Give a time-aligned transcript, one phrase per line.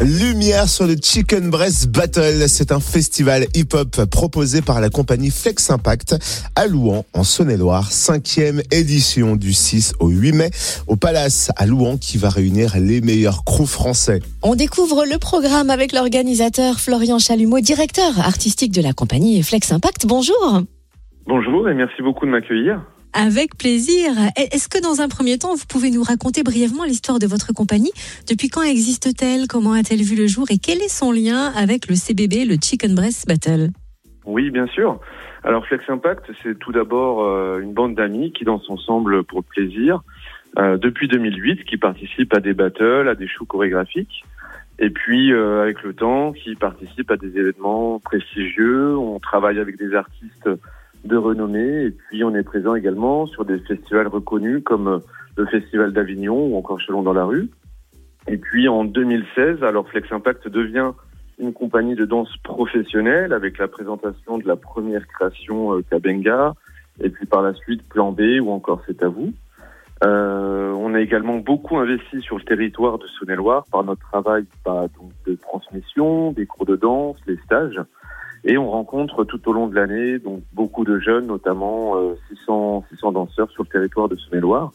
[0.00, 2.48] Lumière sur le Chicken Breast Battle.
[2.48, 6.16] C'est un festival hip-hop proposé par la compagnie Flex Impact
[6.56, 7.84] à Louan, en Saône-et-Loire.
[7.84, 10.50] Cinquième édition du 6 au 8 mai
[10.86, 14.20] au Palace à Louan qui va réunir les meilleurs crews français.
[14.42, 20.06] On découvre le programme avec l'organisateur Florian Chalumeau, directeur artistique de la compagnie Flex Impact.
[20.06, 20.62] Bonjour.
[21.26, 22.80] Bonjour et merci beaucoup de m'accueillir.
[23.12, 24.12] Avec plaisir.
[24.36, 27.90] Est-ce que dans un premier temps, vous pouvez nous raconter brièvement l'histoire de votre compagnie?
[28.28, 29.48] Depuis quand existe-t-elle?
[29.48, 30.46] Comment a-t-elle vu le jour?
[30.50, 33.70] Et quel est son lien avec le CBB, le Chicken Breast Battle?
[34.26, 35.00] Oui, bien sûr.
[35.42, 40.02] Alors Flex Impact, c'est tout d'abord euh, une bande d'amis qui dansent ensemble pour plaisir
[40.58, 44.24] euh, depuis 2008, qui participent à des battles, à des shows chorégraphiques.
[44.78, 48.96] Et puis, euh, avec le temps, qui participent à des événements prestigieux.
[48.96, 50.48] On travaille avec des artistes
[51.04, 51.84] de renommée.
[51.84, 54.98] Et puis on est présent également sur des festivals reconnus comme euh,
[55.36, 57.48] le Festival d'Avignon ou encore Chelon dans la rue.
[58.28, 60.92] Et puis en 2016, alors Flex Impact devient
[61.38, 66.54] une compagnie de danse professionnelle avec la présentation de la première création euh, Kabenga
[67.02, 69.32] et puis par la suite Plan B ou encore C'est à vous.
[70.02, 74.86] Euh, on a également beaucoup investi sur le territoire de Saône-et-Loire par notre travail bah,
[74.98, 77.80] donc, de transmission, des cours de danse, les stages.
[78.44, 81.94] Et on rencontre tout au long de l'année donc beaucoup de jeunes, notamment
[82.30, 84.72] 600, euh, 600 danseurs sur le territoire de Saône-et-Loire.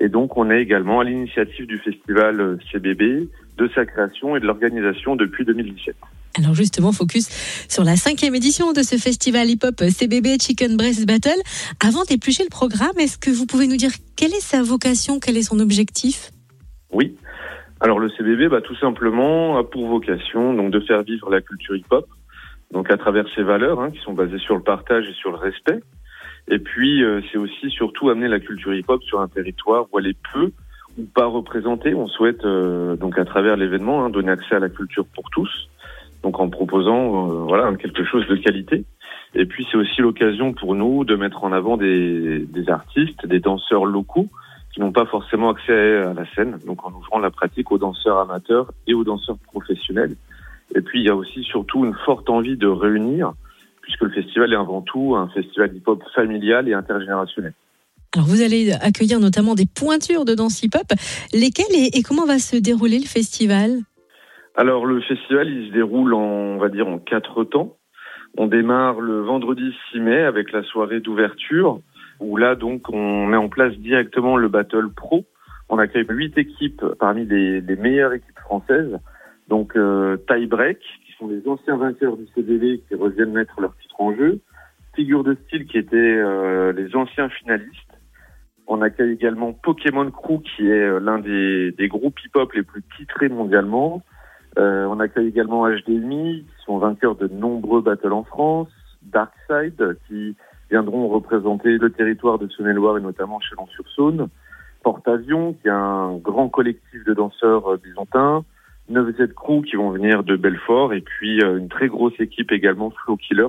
[0.00, 4.40] Et donc on est également à l'initiative du festival euh, CBB, de sa création et
[4.40, 5.96] de l'organisation depuis 2017.
[6.38, 7.28] Alors justement, focus
[7.68, 11.40] sur la cinquième édition de ce festival hip-hop CBB Chicken Breast Battle.
[11.84, 15.36] Avant d'éplucher le programme, est-ce que vous pouvez nous dire quelle est sa vocation, quel
[15.36, 16.30] est son objectif?
[16.92, 17.16] Oui.
[17.80, 21.74] Alors le CBB, bah, tout simplement, a pour vocation donc de faire vivre la culture
[21.74, 22.06] hip-hop
[22.72, 25.36] donc à travers ces valeurs hein, qui sont basées sur le partage et sur le
[25.36, 25.80] respect.
[26.48, 30.06] Et puis euh, c'est aussi surtout amener la culture hip-hop sur un territoire où elle
[30.06, 30.50] est peu
[30.98, 31.94] ou pas représentée.
[31.94, 35.68] On souhaite euh, donc à travers l'événement hein, donner accès à la culture pour tous,
[36.22, 38.84] donc en proposant euh, voilà quelque chose de qualité.
[39.34, 43.38] Et puis c'est aussi l'occasion pour nous de mettre en avant des, des artistes, des
[43.38, 44.28] danseurs locaux
[44.72, 48.18] qui n'ont pas forcément accès à la scène, donc en ouvrant la pratique aux danseurs
[48.18, 50.14] amateurs et aux danseurs professionnels.
[50.74, 53.32] Et puis il y a aussi surtout une forte envie de réunir,
[53.82, 57.54] puisque le festival est avant tout un festival hip-hop familial et intergénérationnel.
[58.14, 60.86] Alors vous allez accueillir notamment des pointures de danse hip-hop.
[61.32, 63.70] Lesquelles et, comment va se dérouler le festival?
[64.56, 67.76] Alors le festival, il se déroule en, on va dire, en quatre temps.
[68.36, 71.80] On démarre le vendredi 6 mai avec la soirée d'ouverture,
[72.18, 75.24] où là donc on met en place directement le Battle Pro.
[75.68, 78.98] On accueille huit équipes parmi les, les meilleures équipes françaises
[79.50, 83.76] donc euh, Tie Break, qui sont les anciens vainqueurs du CDV qui reviennent mettre leur
[83.76, 84.40] titre en jeu.
[84.94, 87.74] Figure de style qui étaient euh, les anciens finalistes.
[88.68, 92.82] On accueille également Pokémon Crew qui est euh, l'un des, des, groupes hip-hop les plus
[92.96, 94.02] titrés mondialement.
[94.58, 98.68] Euh, on accueille également HDMI qui sont vainqueurs de nombreux battles en France.
[99.02, 100.36] Darkside qui
[100.70, 104.28] viendront représenter le territoire de Saône-et-Loire et notamment Chalon-sur-Saône.
[104.84, 108.44] Porte-Avions qui est un grand collectif de danseurs byzantins.
[108.90, 112.90] 9Z Crew qui vont venir de Belfort et puis euh, une très grosse équipe également
[112.90, 113.48] Flow Killers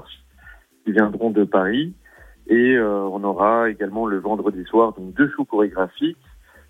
[0.85, 1.94] qui viendront de Paris.
[2.47, 6.18] Et euh, on aura également le vendredi soir donc deux shows chorégraphiques,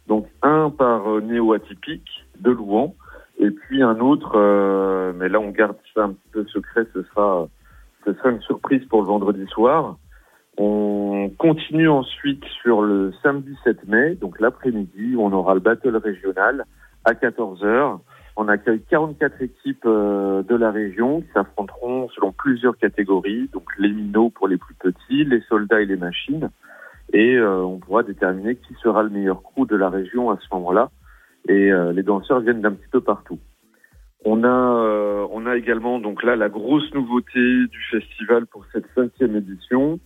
[0.08, 2.96] donc un par euh, Néo Atypique de Louan
[3.40, 4.38] et puis un autre,
[5.18, 7.48] mais là on garde ça un petit peu secret, ce sera
[8.06, 9.98] ce sera une surprise pour le vendredi soir.
[10.58, 16.66] On continue ensuite sur le samedi 7 mai, donc l'après-midi, on aura le battle régional
[17.04, 18.00] à 14h
[18.38, 23.92] on accueille 44 équipes euh, de la région qui s'affronteront selon plusieurs catégories, donc les
[23.92, 26.50] minots pour les plus petits, les soldats et les machines.
[27.14, 30.47] Et euh, on pourra déterminer qui sera le meilleur crew de la région à ce
[30.56, 30.92] moment-là.
[31.50, 33.40] Et euh, les danseurs viennent d'un petit peu partout.
[34.24, 39.36] On a, on a également donc là la grosse nouveauté du festival pour cette cinquième
[39.36, 40.00] édition,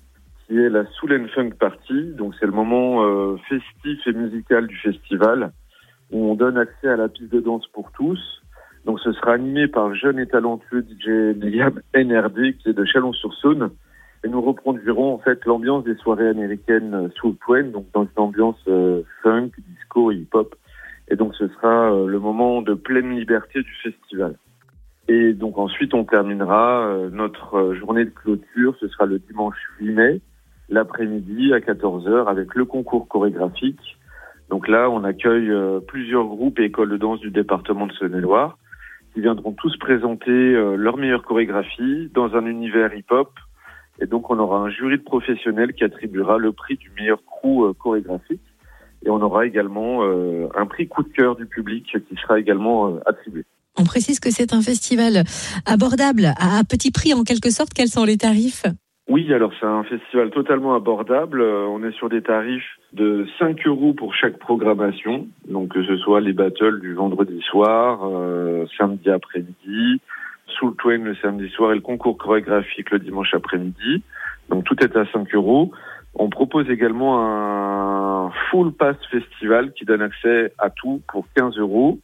[0.48, 2.14] qui est la Soul Funk Party.
[2.14, 5.52] Donc c'est le moment festif et musical du festival
[6.16, 8.42] on donne accès à la piste de danse pour tous.
[8.86, 12.86] Donc ce sera animé par le jeune et talentueux DJ Liam NRD qui est de
[12.86, 13.72] Chalon-sur-Saône.
[14.24, 18.60] Et nous reproduirons en fait l'ambiance des soirées américaines Soul Point, donc dans une ambiance
[18.68, 20.56] euh, funk, disco et hip-hop.
[21.10, 24.36] Et donc ce sera euh, le moment de pleine liberté du festival.
[25.08, 29.92] Et donc ensuite on terminera euh, notre journée de clôture, ce sera le dimanche 8
[29.92, 30.22] mai,
[30.70, 33.98] l'après-midi à 14h avec le concours chorégraphique
[34.50, 38.58] donc là, on accueille euh, plusieurs groupes et écoles de danse du département de Saône-et-Loire
[39.14, 43.32] qui viendront tous présenter euh, leur meilleure chorégraphie dans un univers hip-hop.
[44.02, 47.64] Et donc, on aura un jury de professionnels qui attribuera le prix du meilleur crew
[47.64, 48.42] euh, chorégraphique.
[49.06, 53.44] Et on aura également un prix coup de cœur du public qui sera également attribué.
[53.78, 55.26] On précise que c'est un festival
[55.68, 57.72] abordable, à petit prix en quelque sorte.
[57.76, 58.66] Quels sont les tarifs?
[59.08, 61.42] Oui, alors c'est un festival totalement abordable.
[61.42, 65.96] Euh, on est sur des tarifs de 5 euros pour chaque programmation, donc que ce
[65.98, 70.02] soit les battles du vendredi soir, euh, samedi après-midi,
[70.48, 74.02] Soul Twain le samedi soir et le concours chorégraphique le dimanche après-midi.
[74.50, 75.72] Donc tout est à 5 euros.
[76.16, 82.00] On propose également un full pass festival qui donne accès à tout pour 15 euros